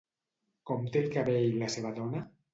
[0.69, 2.25] Com té el cabell la seva dona?